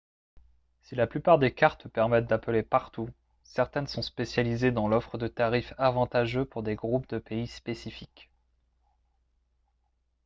[0.81, 3.07] si la plupart des cartes permettent d'appeler partout
[3.43, 8.31] certaines sont spécialisées dans l'offre de tarifs avantageux pour des groupes de pays spécifiques